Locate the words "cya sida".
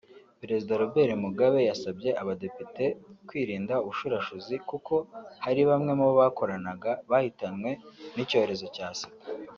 8.77-9.17